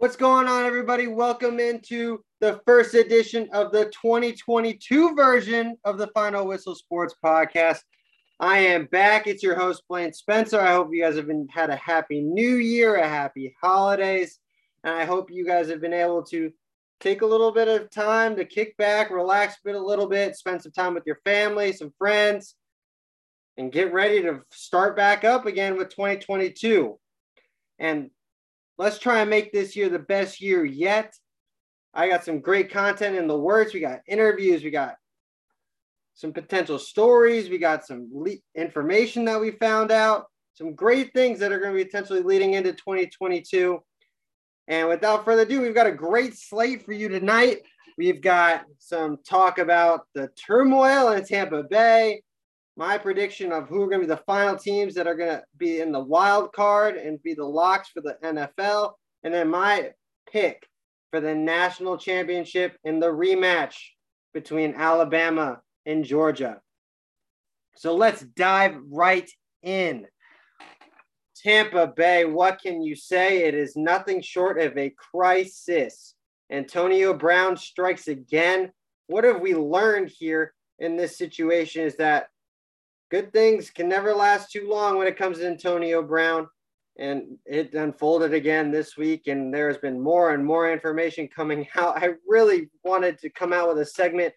[0.00, 1.08] What's going on, everybody?
[1.08, 7.80] Welcome into the first edition of the 2022 version of the Final Whistle Sports Podcast.
[8.38, 9.26] I am back.
[9.26, 10.60] It's your host, Blaine Spencer.
[10.60, 14.38] I hope you guys have been had a happy new year, a happy holidays,
[14.84, 16.52] and I hope you guys have been able to
[17.00, 20.36] take a little bit of time to kick back, relax a bit, a little bit,
[20.36, 22.54] spend some time with your family, some friends,
[23.56, 26.96] and get ready to start back up again with 2022.
[27.80, 28.10] And
[28.78, 31.12] let's try and make this year the best year yet.
[31.92, 33.74] I got some great content in the works.
[33.74, 34.94] We got interviews, we got
[36.14, 41.38] some potential stories, we got some le- information that we found out, some great things
[41.40, 43.80] that are going to be potentially leading into 2022.
[44.68, 47.62] And without further ado, we've got a great slate for you tonight.
[47.96, 52.22] We've got some talk about the turmoil in Tampa Bay,
[52.78, 55.42] my prediction of who are going to be the final teams that are going to
[55.56, 58.92] be in the wild card and be the locks for the NFL,
[59.24, 59.90] and then my
[60.30, 60.64] pick
[61.10, 63.74] for the national championship in the rematch
[64.32, 66.60] between Alabama and Georgia.
[67.74, 69.28] So let's dive right
[69.64, 70.06] in.
[71.42, 73.42] Tampa Bay, what can you say?
[73.42, 76.14] It is nothing short of a crisis.
[76.52, 78.70] Antonio Brown strikes again.
[79.08, 82.28] What have we learned here in this situation is that
[83.10, 86.48] good things can never last too long when it comes to Antonio Brown.
[86.98, 91.68] And it unfolded again this week, and there has been more and more information coming
[91.76, 92.02] out.
[92.02, 94.34] I really wanted to come out with a segment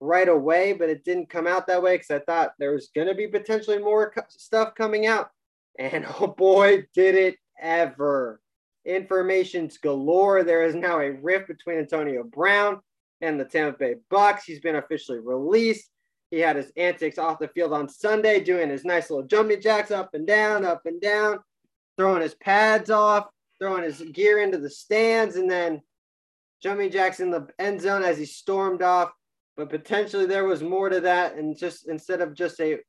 [0.00, 3.08] right away, but it didn't come out that way because I thought there was going
[3.08, 5.30] to be potentially more co- stuff coming out.
[5.78, 8.40] And oh boy, did it ever!
[8.84, 10.44] Information's galore.
[10.44, 12.80] There is now a rift between Antonio Brown
[13.22, 14.44] and the Tampa Bay Bucks.
[14.44, 15.88] He's been officially released.
[16.34, 19.92] He had his antics off the field on Sunday, doing his nice little jumping jacks
[19.92, 21.38] up and down, up and down,
[21.96, 23.28] throwing his pads off,
[23.60, 25.80] throwing his gear into the stands, and then
[26.60, 29.12] jumping jacks in the end zone as he stormed off.
[29.56, 32.80] But potentially there was more to that, and just instead of just a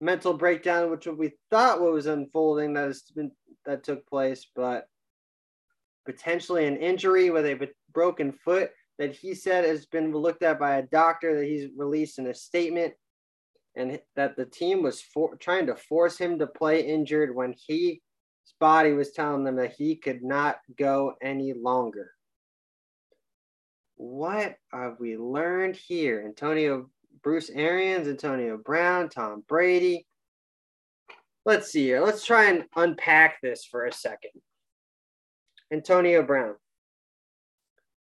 [0.00, 3.30] mental breakdown, which we thought was unfolding that has been
[3.66, 4.88] that took place, but
[6.06, 10.76] potentially an injury with a broken foot that he said has been looked at by
[10.76, 12.92] a doctor that he's released in a statement
[13.74, 18.02] and that the team was for, trying to force him to play injured when he
[18.44, 22.12] his body was telling them that he could not go any longer.
[23.96, 26.22] What have we learned here?
[26.26, 26.90] Antonio
[27.22, 30.06] Bruce Arians, Antonio Brown, Tom Brady.
[31.46, 32.02] Let's see here.
[32.02, 34.32] Let's try and unpack this for a second.
[35.72, 36.56] Antonio Brown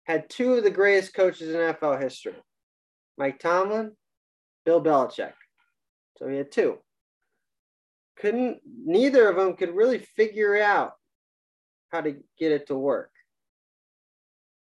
[0.07, 2.35] had two of the greatest coaches in NFL history
[3.17, 3.91] Mike Tomlin,
[4.65, 5.33] Bill Belichick.
[6.17, 6.77] So he had two.
[8.17, 10.93] Couldn't, neither of them could really figure out
[11.91, 13.11] how to get it to work.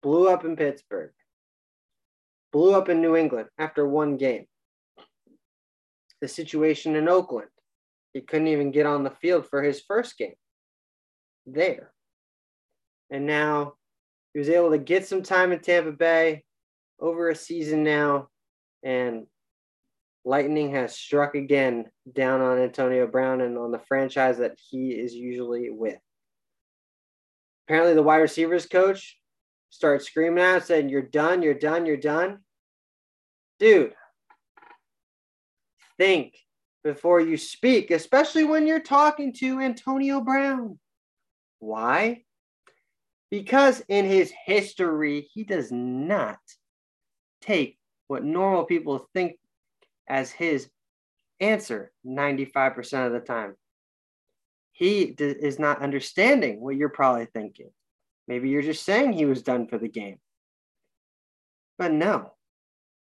[0.01, 1.11] Blew up in Pittsburgh,
[2.51, 4.45] blew up in New England after one game.
[6.21, 7.49] The situation in Oakland,
[8.13, 10.35] he couldn't even get on the field for his first game
[11.45, 11.91] there.
[13.09, 13.73] And now
[14.33, 16.43] he was able to get some time in Tampa Bay
[16.99, 18.29] over a season now,
[18.83, 19.25] and
[20.25, 25.13] lightning has struck again down on Antonio Brown and on the franchise that he is
[25.13, 25.99] usually with.
[27.67, 29.17] Apparently, the wide receivers coach
[29.69, 32.39] started screaming out, saying, You're done, you're done, you're done.
[33.59, 33.93] Dude,
[35.97, 36.35] think
[36.83, 40.79] before you speak, especially when you're talking to Antonio Brown.
[41.59, 42.23] Why?
[43.31, 46.39] Because in his history, he does not
[47.41, 49.37] take what normal people think
[50.07, 50.69] as his
[51.39, 53.55] answer 95% of the time.
[54.71, 57.69] He d- is not understanding what you're probably thinking.
[58.27, 60.17] Maybe you're just saying he was done for the game.
[61.77, 62.33] But no,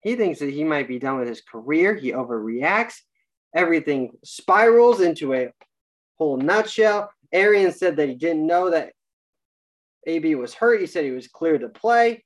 [0.01, 1.95] he thinks that he might be done with his career.
[1.95, 2.95] He overreacts.
[3.55, 5.51] Everything spirals into a
[6.17, 7.11] whole nutshell.
[7.31, 8.93] Arians said that he didn't know that
[10.05, 10.81] AB was hurt.
[10.81, 12.23] He said he was clear to play.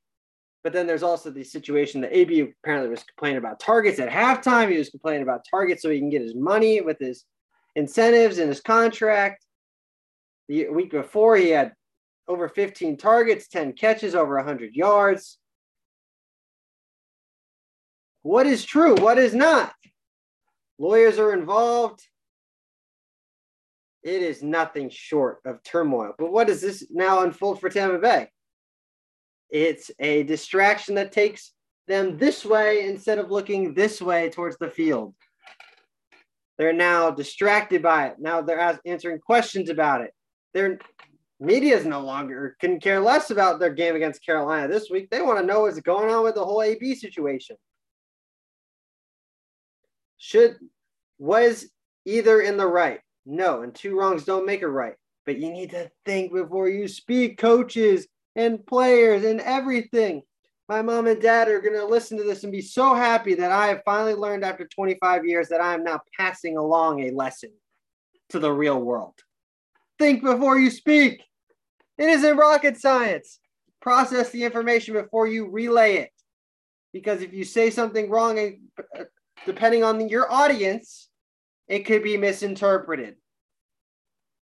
[0.64, 4.70] But then there's also the situation that AB apparently was complaining about targets at halftime.
[4.70, 7.24] He was complaining about targets so he can get his money with his
[7.76, 9.46] incentives and his contract.
[10.50, 11.74] The week before, he had
[12.28, 15.38] over 15 targets, 10 catches, over 100 yards.
[18.22, 18.96] What is true?
[18.96, 19.74] What is not?
[20.78, 22.02] Lawyers are involved
[24.09, 26.13] it is nothing short of turmoil.
[26.17, 28.29] But what does this now unfold for Tampa Bay?
[29.50, 31.53] It's a distraction that takes
[31.88, 35.13] them this way instead of looking this way towards the field.
[36.57, 38.15] They're now distracted by it.
[38.19, 40.11] Now they're answering questions about it.
[40.53, 40.79] They're
[41.41, 45.09] Media is no longer couldn't care less about their game against Carolina this week.
[45.09, 47.56] They want to know what's going on with the whole AB situation.
[50.17, 50.57] Should
[51.17, 51.69] was
[52.03, 53.00] either in the right?
[53.30, 54.96] No, and two wrongs don't make a right.
[55.26, 60.24] But you need to think before you speak, coaches and players and everything.
[60.68, 63.52] My mom and dad are going to listen to this and be so happy that
[63.52, 67.52] I have finally learned after 25 years that I am now passing along a lesson
[68.30, 69.16] to the real world.
[70.00, 71.24] Think before you speak.
[72.00, 73.40] It isn't rocket science.
[73.80, 76.12] Process the information before you relay it.
[76.94, 79.04] Because if you say something wrong, uh,
[79.46, 81.08] depending on your audience,
[81.69, 83.16] it could be misinterpreted.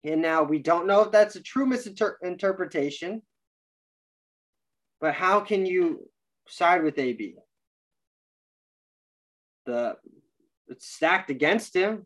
[0.04, 3.22] And now we don't know if that's a true misinterpretation,
[5.02, 6.10] but how can you
[6.48, 7.36] side with AB?
[9.66, 9.98] The
[10.70, 12.04] it's stacked against him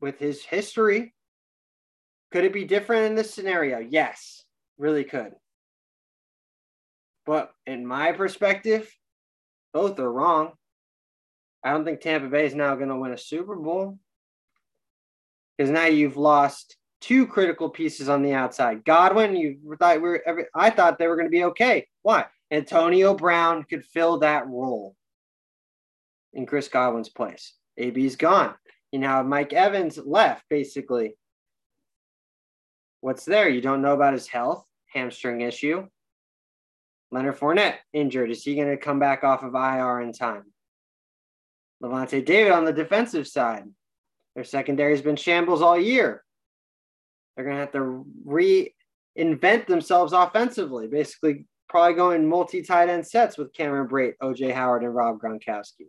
[0.00, 1.14] with his history.
[2.30, 3.78] Could it be different in this scenario?
[3.78, 4.44] Yes
[4.78, 5.32] really could.
[7.26, 8.90] But in my perspective,
[9.72, 10.52] both are wrong.
[11.64, 13.98] I don't think Tampa Bay is now going to win a Super Bowl
[15.56, 18.84] because now you've lost two critical pieces on the outside.
[18.84, 21.86] Godwin, you thought we were, I thought they were going to be okay.
[22.02, 22.26] Why?
[22.50, 24.94] Antonio Brown could fill that role
[26.32, 27.54] in Chris Godwin's place.
[27.78, 28.54] AB's gone.
[28.92, 31.14] You now have Mike Evans left, basically.
[33.00, 33.48] What's there?
[33.48, 35.86] You don't know about his health, hamstring issue.
[37.10, 38.30] Leonard Fournette injured.
[38.30, 40.44] Is he going to come back off of IR in time?
[41.82, 43.64] Lavonte David on the defensive side.
[44.34, 46.24] Their secondary has been shambles all year.
[47.36, 53.38] They're going to have to reinvent themselves offensively, basically, probably going multi tight end sets
[53.38, 55.88] with Cameron Brate, OJ Howard, and Rob Gronkowski.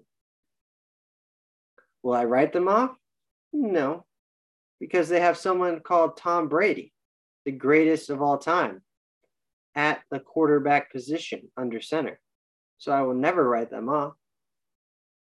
[2.04, 2.96] Will I write them off?
[3.52, 4.06] No,
[4.80, 6.94] because they have someone called Tom Brady
[7.46, 8.82] the greatest of all time
[9.76, 12.20] at the quarterback position under center.
[12.78, 14.14] So I will never write them off.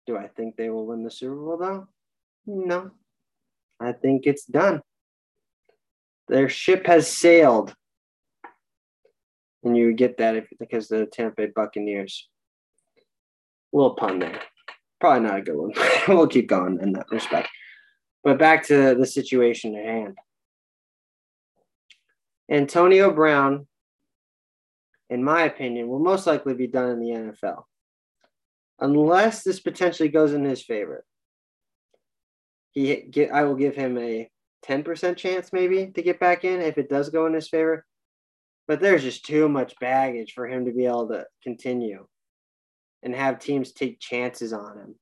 [0.08, 1.88] Do I think they will win the Super Bowl though?
[2.46, 2.92] No.
[3.82, 4.82] I think it's done.
[6.28, 7.74] Their ship has sailed.
[9.64, 12.28] And you get that if because the Tampa Bay Buccaneers.
[13.74, 14.42] A little pun there.
[15.00, 15.74] Probably not a good one.
[16.08, 17.50] we'll keep going in that respect.
[18.24, 20.18] But back to the situation at hand.
[22.50, 23.68] Antonio Brown,
[25.10, 27.64] in my opinion, will most likely be done in the NFL,
[28.80, 31.06] unless this potentially goes in his favor.
[32.72, 34.30] He, get, I will give him a
[34.66, 37.86] 10% chance maybe to get back in if it does go in his favor.
[38.68, 42.06] But there's just too much baggage for him to be able to continue
[43.04, 44.96] and have teams take chances on him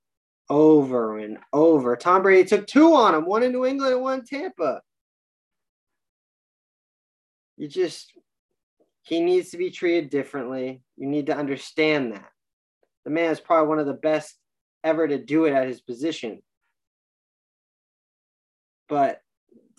[0.50, 1.95] over and over.
[1.95, 4.81] Tom Brady took two on him, one in New England and one in Tampa
[7.60, 8.13] you just
[9.04, 10.81] he needs to be treated differently.
[10.95, 12.30] You need to understand that.
[13.04, 14.36] The man is probably one of the best
[14.83, 16.42] ever to do it at his position.
[18.89, 19.21] But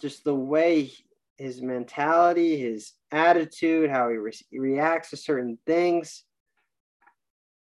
[0.00, 0.92] just the way
[1.36, 6.24] his mentality, his attitude, how he re- reacts to certain things,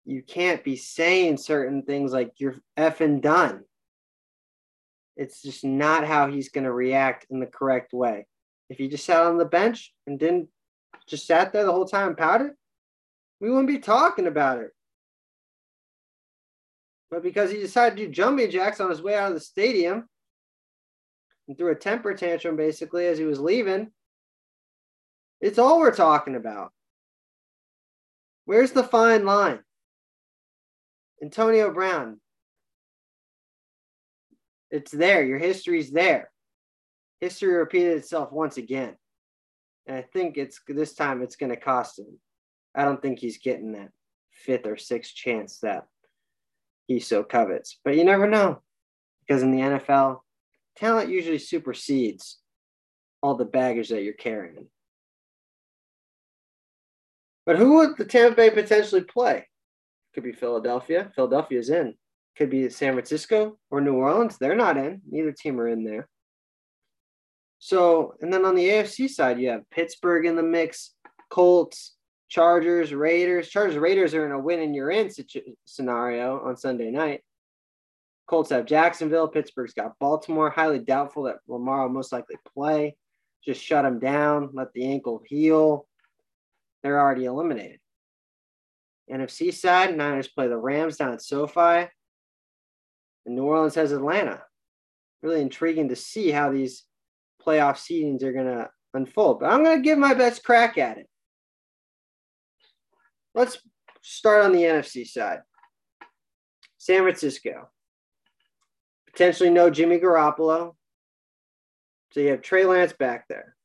[0.04, 3.62] you can't be saying certain things like you're effing done.
[5.16, 8.26] It's just not how he's going to react in the correct way.
[8.68, 10.48] If he just sat on the bench and didn't
[11.06, 12.52] just sat there the whole time and pouted,
[13.40, 14.70] we wouldn't be talking about it.
[17.10, 20.08] But because he decided to do jumping jacks on his way out of the stadium
[21.52, 23.90] and threw a temper tantrum basically as he was leaving,
[25.42, 26.72] it's all we're talking about.
[28.46, 29.60] Where's the fine line?
[31.22, 32.20] Antonio Brown.
[34.70, 35.22] It's there.
[35.22, 36.32] Your history's there
[37.20, 38.96] history repeated itself once again.
[39.86, 42.18] And I think it's this time it's going to cost him.
[42.74, 43.90] I don't think he's getting that
[44.32, 45.84] fifth or sixth chance that
[46.88, 47.78] he so covets.
[47.84, 48.62] But you never know
[49.20, 50.18] because in the NFL,
[50.76, 52.38] talent usually supersedes
[53.22, 54.66] all the baggage that you're carrying.
[57.44, 59.48] But who would the Tampa Bay potentially play?
[60.14, 61.10] Could be Philadelphia.
[61.14, 61.94] Philadelphia's in.
[62.36, 64.38] Could be San Francisco or New Orleans.
[64.38, 65.02] They're not in.
[65.10, 66.08] Neither team are in there.
[67.58, 70.94] So, and then on the AFC side, you have Pittsburgh in the mix,
[71.30, 71.94] Colts,
[72.28, 73.48] Chargers, Raiders.
[73.48, 75.10] Chargers, Raiders are in a win and you're in
[75.64, 77.22] scenario on Sunday night.
[78.32, 79.28] Colts have Jacksonville.
[79.28, 80.48] Pittsburgh's got Baltimore.
[80.48, 82.96] Highly doubtful that Lamar will most likely play.
[83.44, 85.86] Just shut him down, let the ankle heal.
[86.82, 87.78] They're already eliminated.
[89.12, 91.90] NFC side, Niners play the Rams down at SoFi.
[93.26, 94.40] And New Orleans has Atlanta.
[95.22, 96.84] Really intriguing to see how these
[97.46, 99.40] playoff seedings are going to unfold.
[99.40, 101.06] But I'm going to give my best crack at it.
[103.34, 103.58] Let's
[104.00, 105.40] start on the NFC side.
[106.78, 107.68] San Francisco.
[109.12, 110.74] Potentially no Jimmy Garoppolo.
[112.12, 113.56] So you have Trey Lance back there.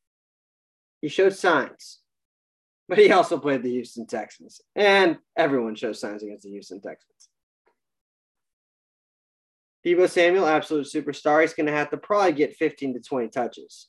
[1.02, 2.00] He showed signs,
[2.90, 4.62] but he also played the Houston Texans.
[4.76, 7.30] And everyone shows signs against the Houston Texans.
[9.86, 11.42] Deebo Samuel, absolute superstar.
[11.42, 13.88] He's going to have to probably get 15 to 20 touches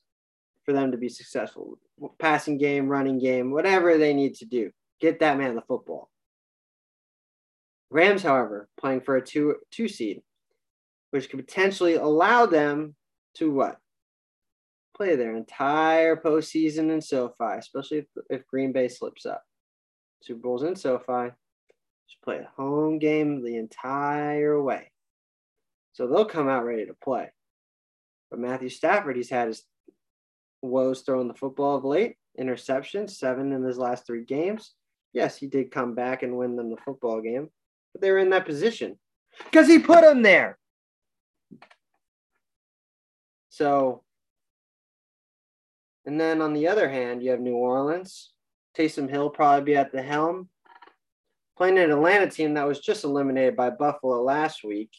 [0.65, 1.79] for them to be successful.
[2.19, 4.71] Passing game, running game, whatever they need to do.
[5.01, 6.11] Get that man the football.
[7.91, 10.21] Rams, however, playing for a two two seed,
[11.11, 12.95] which could potentially allow them
[13.35, 13.79] to what?
[14.97, 19.43] Play their entire postseason in SoFi, especially if, if Green Bay slips up.
[20.23, 21.31] Super Bowls in SoFi.
[22.09, 24.91] Just play a home game the entire way.
[25.93, 27.31] So they'll come out ready to play.
[28.31, 29.63] But Matthew Stafford, he's had his
[30.63, 34.75] woes throwing the football of late, interceptions, seven in his last three games.
[35.13, 37.49] Yes, he did come back and win them the football game,
[37.93, 38.99] but they were in that position
[39.45, 40.58] because he put them there.
[43.59, 44.05] So,
[46.07, 48.31] and then on the other hand, you have New Orleans.
[48.77, 50.49] Taysom Hill probably be at the helm.
[51.57, 54.93] Playing an Atlanta team that was just eliminated by Buffalo last week.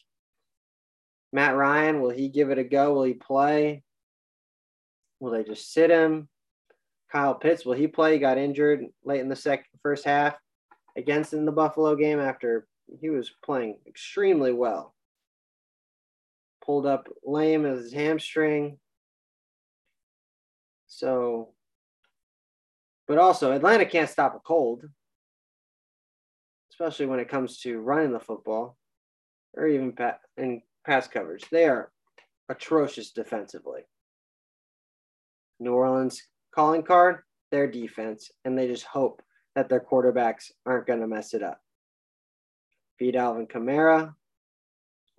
[1.32, 2.96] Matt Ryan, will he give it a go?
[2.96, 3.82] Will he play?
[5.22, 6.28] Will they just sit him?
[7.10, 8.12] Kyle Pitts, will he play?
[8.12, 10.36] He got injured late in the second first half
[10.98, 12.68] against in the Buffalo game after
[13.00, 14.96] he was playing extremely well.
[16.70, 18.78] Pulled up lame as his hamstring.
[20.86, 21.56] So,
[23.08, 24.84] but also Atlanta can't stop a cold,
[26.72, 28.78] especially when it comes to running the football
[29.56, 29.96] or even
[30.38, 31.44] in pass coverage.
[31.52, 31.92] They are
[32.50, 33.82] atrocious defensively.
[35.60, 36.22] New Orleans
[36.54, 39.24] calling card, their defense, and they just hope
[39.56, 41.60] that their quarterbacks aren't going to mess it up.
[43.00, 44.14] Beat Alvin Kamara.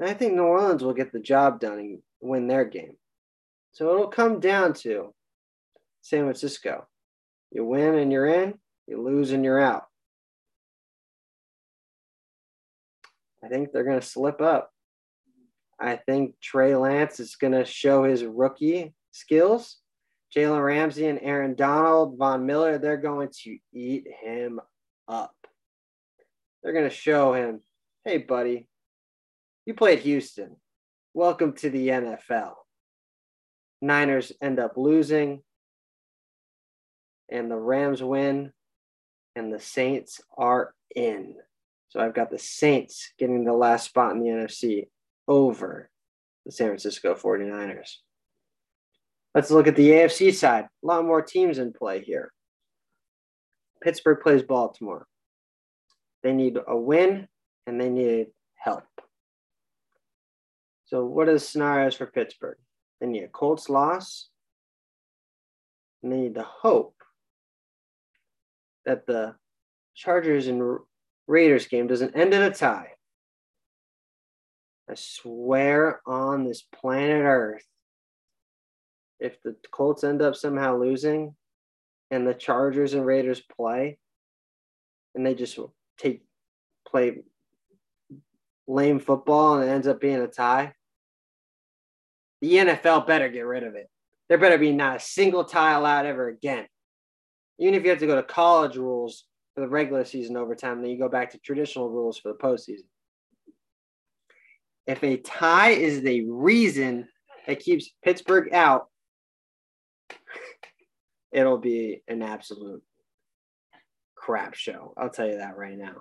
[0.00, 2.96] And I think New Orleans will get the job done and win their game.
[3.72, 5.14] So it'll come down to
[6.00, 6.86] San Francisco.
[7.52, 8.54] You win and you're in,
[8.86, 9.84] you lose and you're out.
[13.44, 14.70] I think they're going to slip up.
[15.78, 19.78] I think Trey Lance is going to show his rookie skills.
[20.34, 24.60] Jalen Ramsey and Aaron Donald, Von Miller, they're going to eat him
[25.08, 25.34] up.
[26.62, 27.60] They're going to show him,
[28.04, 28.68] hey, buddy,
[29.70, 30.56] you played Houston.
[31.14, 32.54] Welcome to the NFL.
[33.80, 35.44] Niners end up losing,
[37.28, 38.52] and the Rams win,
[39.36, 41.36] and the Saints are in.
[41.90, 44.88] So I've got the Saints getting the last spot in the NFC
[45.28, 45.88] over
[46.44, 47.92] the San Francisco 49ers.
[49.36, 50.64] Let's look at the AFC side.
[50.64, 52.32] A lot more teams in play here.
[53.80, 55.06] Pittsburgh plays Baltimore.
[56.24, 57.28] They need a win
[57.68, 58.82] and they need help.
[60.90, 62.58] So, what are the scenarios for Pittsburgh?
[63.00, 64.28] They need a Colts loss.
[66.02, 66.96] And they need to hope
[68.84, 69.36] that the
[69.94, 70.80] Chargers and
[71.28, 72.88] Raiders game doesn't end in a tie.
[74.90, 77.64] I swear on this planet Earth,
[79.20, 81.36] if the Colts end up somehow losing
[82.10, 83.98] and the Chargers and Raiders play
[85.14, 85.56] and they just
[85.98, 86.24] take
[86.84, 87.18] play
[88.66, 90.74] lame football and it ends up being a tie,
[92.40, 93.88] the NFL better get rid of it.
[94.28, 96.66] There better be not a single tie allowed ever again.
[97.58, 100.90] Even if you have to go to college rules for the regular season overtime, then
[100.90, 102.86] you go back to traditional rules for the postseason.
[104.86, 107.08] If a tie is the reason
[107.46, 108.86] that keeps Pittsburgh out,
[111.32, 112.82] it'll be an absolute
[114.14, 114.94] crap show.
[114.96, 115.96] I'll tell you that right now.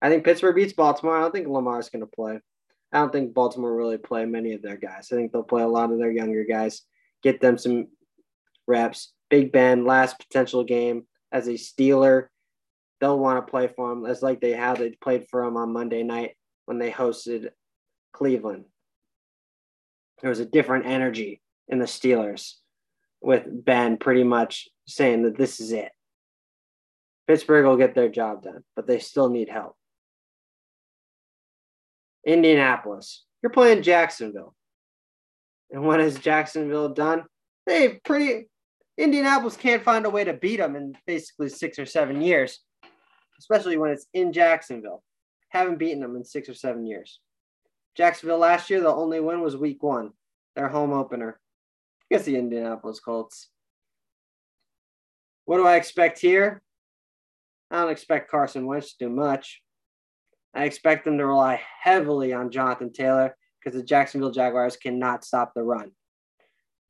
[0.00, 1.16] I think Pittsburgh beats Baltimore.
[1.16, 2.40] I don't think Lamar's going to play.
[2.94, 5.08] I don't think Baltimore really play many of their guys.
[5.10, 6.82] I think they'll play a lot of their younger guys,
[7.24, 7.88] get them some
[8.68, 9.12] reps.
[9.30, 12.28] Big Ben, last potential game as a Steeler.
[13.00, 14.78] They'll want to play for him as like they have.
[14.78, 16.36] They played for him on Monday night
[16.66, 17.50] when they hosted
[18.12, 18.66] Cleveland.
[20.20, 22.54] There was a different energy in the Steelers
[23.20, 25.90] with Ben pretty much saying that this is it.
[27.26, 29.76] Pittsburgh will get their job done, but they still need help.
[32.26, 34.54] Indianapolis, you're playing Jacksonville.
[35.70, 37.24] And what has Jacksonville done?
[37.66, 38.48] They pretty
[38.96, 42.60] Indianapolis can't find a way to beat them in basically six or seven years,
[43.38, 45.02] especially when it's in Jacksonville.
[45.48, 47.20] Haven't beaten them in six or seven years.
[47.96, 50.10] Jacksonville last year, the only win was week one,
[50.56, 51.40] their home opener
[52.10, 53.48] against the Indianapolis Colts.
[55.44, 56.62] What do I expect here?
[57.70, 59.62] I don't expect Carson Wentz to do much.
[60.54, 65.52] I expect them to rely heavily on Jonathan Taylor because the Jacksonville Jaguars cannot stop
[65.54, 65.90] the run.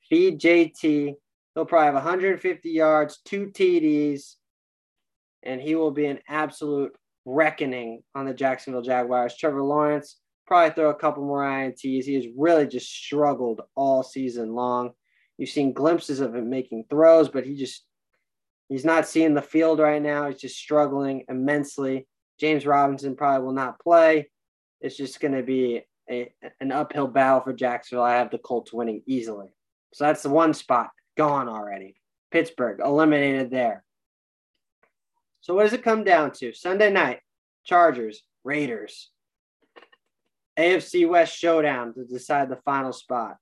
[0.09, 1.14] Feed JT.
[1.54, 4.35] He'll probably have 150 yards, two TDs,
[5.44, 6.92] and he will be an absolute
[7.25, 9.37] reckoning on the Jacksonville Jaguars.
[9.37, 12.04] Trevor Lawrence probably throw a couple more INTs.
[12.04, 14.90] He has really just struggled all season long.
[15.38, 17.85] You've seen glimpses of him making throws, but he just
[18.68, 20.28] he's not seeing the field right now.
[20.28, 22.06] He's just struggling immensely.
[22.44, 24.28] James Robinson probably will not play.
[24.82, 28.04] It's just going to be a, an uphill battle for Jacksonville.
[28.04, 29.48] I have the Colts winning easily.
[29.94, 31.96] So that's the one spot gone already.
[32.30, 33.82] Pittsburgh eliminated there.
[35.40, 36.52] So what does it come down to?
[36.52, 37.20] Sunday night,
[37.64, 39.08] Chargers, Raiders.
[40.58, 43.38] AFC West showdown to decide the final spot.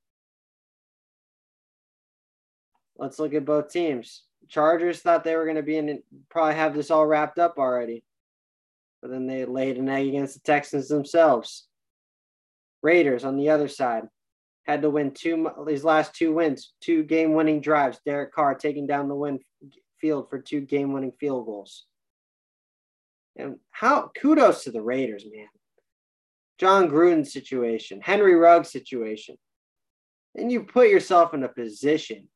[2.97, 4.23] Let's look at both teams.
[4.47, 8.04] Chargers thought they were going to be in, probably have this all wrapped up already,
[9.02, 11.66] but then they laid an egg against the Texans themselves.
[12.82, 14.04] Raiders on the other side
[14.64, 17.99] had to win two these last two wins, two game-winning drives.
[18.06, 19.40] Derek Carr taking down the win
[20.00, 21.85] field for two game-winning field goals.
[23.37, 25.49] And how kudos to the Raiders, man.
[26.59, 29.37] Jon Gruden situation, Henry Ruggs situation.
[30.37, 32.28] And you put yourself in a position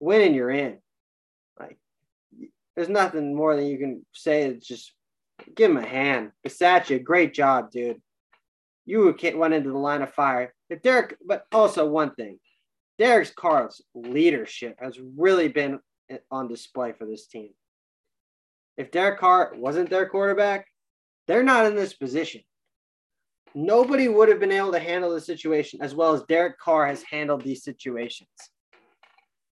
[0.00, 0.78] winning you're in.
[1.58, 1.78] Like
[2.76, 4.42] there's nothing more than you can say.
[4.42, 4.92] It's just
[5.54, 6.32] give him a hand.
[6.46, 8.00] Bisaccia, great job, dude.
[8.86, 10.54] You went into the line of fire.
[10.70, 12.38] If Derek, but also one thing,
[12.98, 15.78] Derek Carr's leadership has really been
[16.30, 17.50] on display for this team.
[18.76, 20.66] If Derek Carr wasn't their quarterback,
[21.26, 22.40] they're not in this position.
[23.54, 27.02] Nobody would have been able to handle the situation as well as Derek Carr has
[27.02, 28.28] handled these situations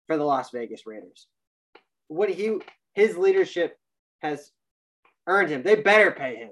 [0.08, 1.28] for the Las Vegas Raiders.
[2.08, 2.60] What he
[2.94, 3.78] his leadership
[4.22, 4.52] has
[5.28, 5.64] earned him.
[5.64, 6.52] They better pay him.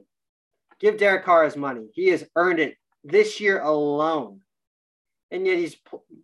[0.80, 1.90] Give Derek Carr his money.
[1.94, 4.42] He has earned it this year alone.
[5.30, 5.78] And yet he's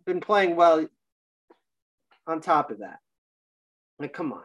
[0.04, 0.86] been playing well
[2.26, 2.98] on top of that.
[3.98, 4.42] Like, come on,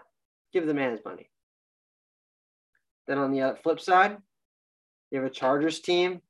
[0.53, 1.29] give the man his money.
[3.07, 4.17] Then on the flip side,
[5.11, 6.21] you have a Chargers team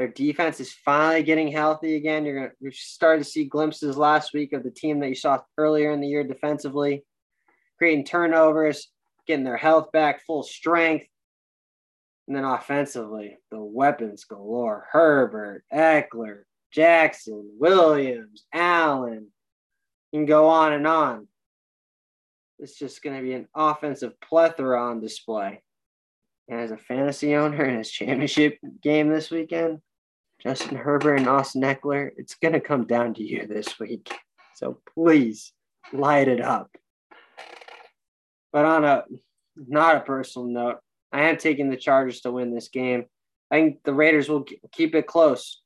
[0.00, 2.24] their defense is finally getting healthy again.
[2.24, 6.00] You're gonna to see glimpses last week of the team that you saw earlier in
[6.00, 7.04] the year defensively,
[7.76, 8.88] creating turnovers,
[9.26, 11.04] getting their health back, full strength.
[12.30, 14.86] And then offensively, the weapons galore.
[14.92, 19.26] Herbert, Ekeler, Jackson, Williams, Allen.
[20.12, 21.26] You can go on and on.
[22.60, 25.60] It's just going to be an offensive plethora on display.
[26.46, 29.80] And as a fantasy owner in his championship game this weekend,
[30.40, 34.08] Justin Herbert and Austin Ekeler, it's going to come down to you this week.
[34.54, 35.52] So please
[35.92, 36.70] light it up.
[38.52, 39.02] But on a
[39.56, 40.78] not a personal note,
[41.12, 43.04] I am taking the Chargers to win this game.
[43.50, 45.60] I think the Raiders will keep it close.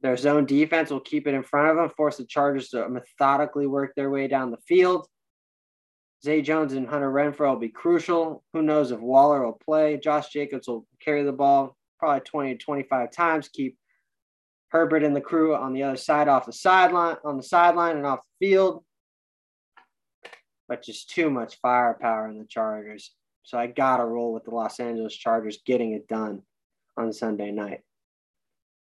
[0.00, 3.66] Their zone defense will keep it in front of them, force the Chargers to methodically
[3.66, 5.06] work their way down the field.
[6.24, 8.44] Zay Jones and Hunter Renfrow will be crucial.
[8.52, 9.98] Who knows if Waller will play?
[9.98, 13.76] Josh Jacobs will carry the ball probably 20 to 25 times, keep
[14.68, 18.06] Herbert and the crew on the other side off the sideline, on the sideline and
[18.06, 18.84] off the field.
[20.68, 23.14] But just too much firepower in the Chargers.
[23.48, 26.42] So I got to roll with the Los Angeles Chargers getting it done
[26.98, 27.80] on Sunday night.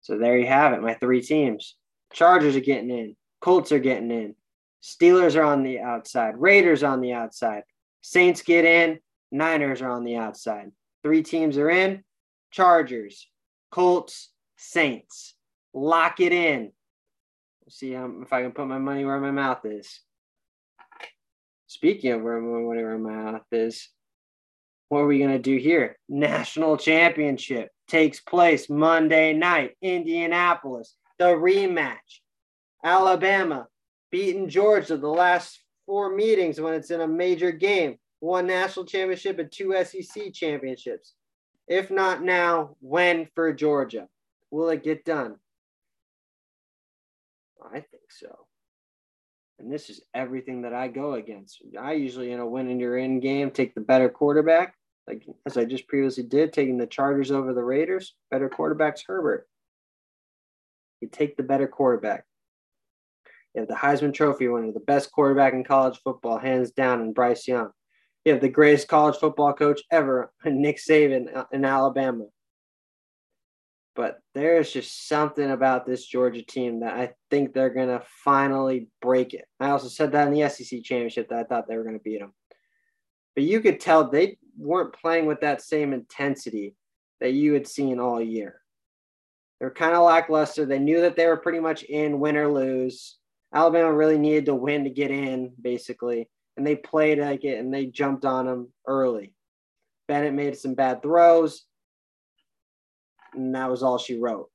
[0.00, 1.76] So there you have it, my three teams.
[2.14, 4.34] Chargers are getting in, Colts are getting in,
[4.82, 7.64] Steelers are on the outside, Raiders on the outside,
[8.00, 8.98] Saints get in,
[9.30, 10.72] Niners are on the outside.
[11.02, 12.02] Three teams are in.
[12.50, 13.28] Chargers,
[13.70, 15.34] Colts, Saints.
[15.74, 16.72] Lock it in.
[17.68, 20.00] see um, if I can put my money where my mouth is.
[21.66, 23.90] Speaking of where my money where my mouth is,
[24.88, 25.98] what are we going to do here?
[26.08, 30.96] National championship takes place Monday night, Indianapolis.
[31.18, 32.20] The rematch.
[32.84, 33.66] Alabama
[34.10, 37.96] beating Georgia the last four meetings when it's in a major game.
[38.20, 41.14] One national championship and two SEC championships.
[41.68, 44.08] If not now, when for Georgia?
[44.50, 45.36] Will it get done?
[47.62, 48.45] I think so.
[49.58, 51.62] And this is everything that I go against.
[51.80, 54.74] I usually, in a win in your end game, take the better quarterback,
[55.08, 58.14] like as I just previously did, taking the Chargers over the Raiders.
[58.30, 59.48] Better quarterback's Herbert.
[61.00, 62.24] You take the better quarterback.
[63.54, 67.14] You have the Heisman Trophy winner, the best quarterback in college football, hands down, and
[67.14, 67.70] Bryce Young
[68.26, 72.24] you have the greatest college football coach ever, Nick Saban uh, in Alabama.
[73.96, 78.88] But there's just something about this Georgia team that I think they're going to finally
[79.00, 79.46] break it.
[79.58, 82.04] I also said that in the SEC championship that I thought they were going to
[82.04, 82.34] beat them.
[83.34, 86.74] But you could tell they weren't playing with that same intensity
[87.20, 88.60] that you had seen all year.
[89.58, 90.66] They were kind of lackluster.
[90.66, 93.16] They knew that they were pretty much in win or lose.
[93.54, 96.28] Alabama really needed to win to get in, basically.
[96.58, 99.32] And they played like it and they jumped on them early.
[100.08, 101.64] Bennett made some bad throws
[103.36, 104.50] and that was all she wrote.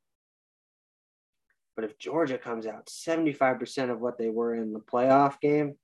[1.75, 5.75] But if Georgia comes out 75% of what they were in the playoff game,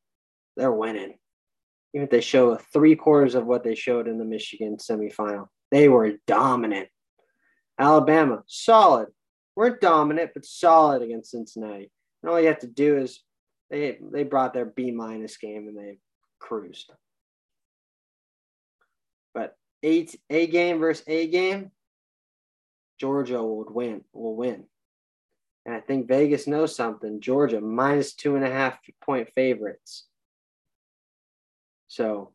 [0.55, 1.17] they're winning.
[1.93, 5.87] Even if they show three quarters of what they showed in the Michigan semifinal, they
[5.87, 6.89] were dominant.
[7.79, 9.07] Alabama, solid.
[9.55, 11.91] Weren't dominant, but solid against Cincinnati.
[12.21, 13.21] And all you have to do is
[13.69, 15.99] they they brought their B minus game and they
[16.39, 16.91] cruised.
[19.33, 21.71] But eight A game versus A game,
[22.99, 24.65] Georgia would win, will win.
[25.65, 27.19] And I think Vegas knows something.
[27.19, 30.07] Georgia minus two and a half point favorites.
[31.87, 32.33] So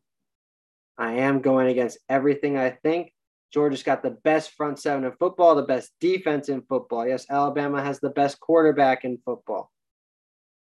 [0.97, 3.11] I am going against everything I think.
[3.51, 7.07] Georgia's got the best front seven in football, the best defense in football.
[7.07, 9.71] Yes, Alabama has the best quarterback in football.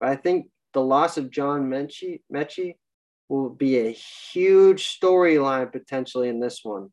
[0.00, 2.76] But I think the loss of John Metchie, Metchie
[3.28, 6.90] will be a huge storyline potentially in this one.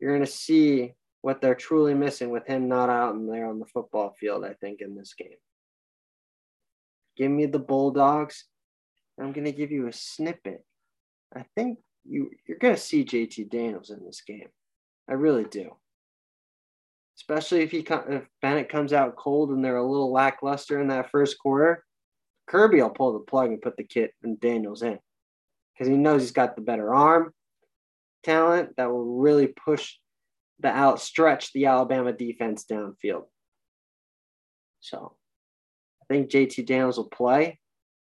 [0.00, 3.58] You're going to see what they're truly missing with him not out and there on
[3.58, 5.38] the football field, I think, in this game.
[7.16, 8.44] Give me the Bulldogs.
[9.18, 10.62] I'm going to give you a snippet.
[11.34, 14.48] I think you, you're going to see JT Daniels in this game.
[15.08, 15.74] I really do.
[17.16, 21.10] Especially if he if Bennett comes out cold and they're a little lackluster in that
[21.10, 21.84] first quarter,
[22.48, 24.98] Kirby will pull the plug and put the kit and Daniels in
[25.72, 27.32] because he knows he's got the better arm
[28.24, 29.94] talent that will really push
[30.64, 33.24] the outstretch the Alabama defense downfield.
[34.80, 35.14] So
[36.02, 37.60] I think JT Daniels will play.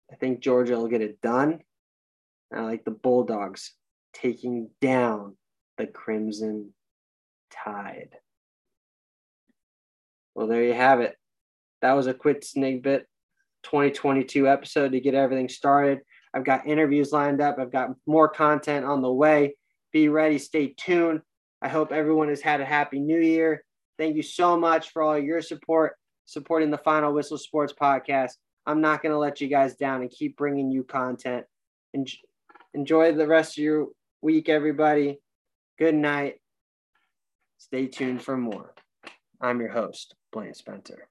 [0.10, 1.60] I think Georgia will get it done.
[2.56, 3.74] I like the Bulldogs
[4.14, 5.36] taking down
[5.78, 6.74] the Crimson
[7.52, 8.16] Tide.
[10.34, 11.18] Well, there you have it.
[11.82, 13.06] That was a quick snippet
[13.64, 16.00] 2022 episode to get everything started.
[16.34, 17.58] I've got interviews lined up.
[17.60, 19.58] I've got more content on the way.
[19.92, 21.20] Be ready, stay tuned.
[21.62, 23.64] I hope everyone has had a happy new year.
[23.98, 28.32] Thank you so much for all your support, supporting the Final Whistle Sports podcast.
[28.66, 31.46] I'm not going to let you guys down and keep bringing you content.
[32.74, 33.88] Enjoy the rest of your
[34.22, 35.20] week, everybody.
[35.80, 36.36] Good night.
[37.58, 38.74] Stay tuned for more.
[39.40, 41.08] I'm your host, Blaine Spencer.